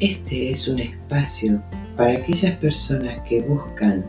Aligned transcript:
Este 0.00 0.50
es 0.50 0.66
un 0.66 0.78
espacio 0.78 1.62
para 1.94 2.12
aquellas 2.12 2.52
personas 2.52 3.18
que 3.28 3.42
buscan 3.42 4.06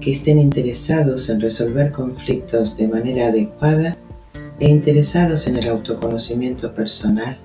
que 0.00 0.10
estén 0.10 0.38
interesados 0.38 1.28
en 1.28 1.38
resolver 1.38 1.92
conflictos 1.92 2.78
de 2.78 2.88
manera 2.88 3.26
adecuada 3.26 3.98
e 4.58 4.70
interesados 4.70 5.46
en 5.48 5.58
el 5.58 5.68
autoconocimiento 5.68 6.74
personal. 6.74 7.36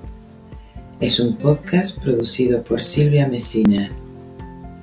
Es 1.02 1.20
un 1.20 1.36
podcast 1.36 2.02
producido 2.02 2.64
por 2.64 2.82
Silvia 2.82 3.28
Mesina, 3.28 3.92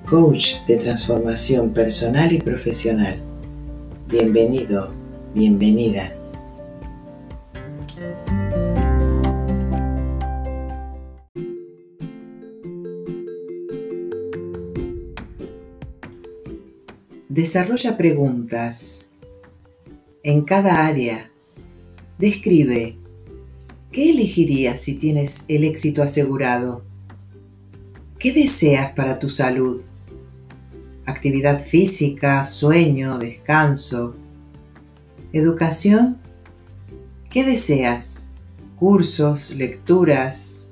coach 0.05 0.57
de 0.69 0.77
transformación 0.77 1.73
personal 1.73 2.35
y 2.35 2.39
profesional. 2.39 3.17
Bienvenido, 4.11 4.93
bienvenida. 5.35 6.15
Desarrolla 17.35 17.97
preguntas 17.97 19.11
en 20.23 20.45
cada 20.45 20.87
área. 20.87 21.33
Describe 22.17 22.97
¿qué 23.91 24.11
elegirías 24.11 24.81
si 24.81 24.95
tienes 24.95 25.45
el 25.49 25.65
éxito 25.65 26.01
asegurado? 26.01 26.85
¿Qué 28.21 28.33
deseas 28.33 28.93
para 28.93 29.19
tu 29.19 29.31
salud? 29.31 29.83
Actividad 31.07 31.61
física, 31.61 32.45
sueño, 32.45 33.19
descanso, 33.19 34.15
educación. 35.33 36.21
¿Qué 37.31 37.43
deseas? 37.43 38.29
Cursos, 38.77 39.57
lecturas, 39.57 40.71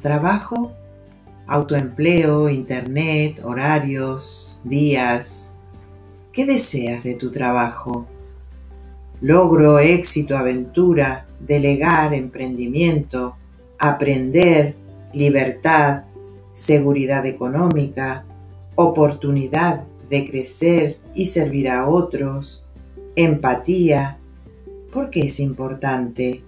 trabajo, 0.00 0.72
autoempleo, 1.48 2.50
internet, 2.50 3.40
horarios, 3.42 4.60
días, 4.62 5.57
¿Qué 6.38 6.46
deseas 6.46 7.02
de 7.02 7.16
tu 7.16 7.32
trabajo? 7.32 8.06
Logro, 9.20 9.80
éxito, 9.80 10.36
aventura, 10.36 11.26
delegar, 11.40 12.14
emprendimiento, 12.14 13.36
aprender, 13.76 14.76
libertad, 15.12 16.04
seguridad 16.52 17.26
económica, 17.26 18.24
oportunidad 18.76 19.88
de 20.08 20.30
crecer 20.30 21.00
y 21.12 21.26
servir 21.26 21.68
a 21.70 21.88
otros, 21.88 22.64
empatía. 23.16 24.20
¿Por 24.92 25.10
qué 25.10 25.22
es 25.22 25.40
importante? 25.40 26.44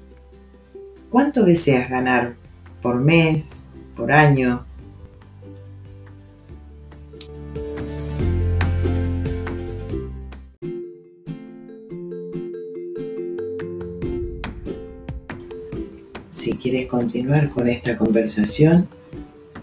¿Cuánto 1.11 1.45
deseas 1.45 1.91
ganar 1.91 2.37
por 2.81 3.01
mes, 3.01 3.67
por 3.97 4.13
año, 4.13 4.67
Si 16.31 16.53
quieres 16.53 16.87
continuar 16.87 17.51
con 17.51 17.69
esta 17.69 17.97
conversación, 17.97 18.89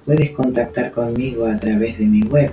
puedes 0.05 0.31
contactar 0.31 0.91
conmigo 0.91 1.45
a 1.45 1.57
través 1.59 1.97
de 1.97 2.07
mi 2.07 2.23
web. 2.23 2.51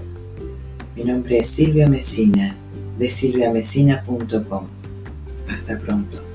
Mi 0.95 1.03
nombre 1.03 1.39
es 1.39 1.49
Silvia 1.49 1.89
Mesina, 1.89 2.57
de 2.97 3.11
silviamesina.com. 3.11 4.67
Hasta 5.49 5.81
pronto. 5.81 6.34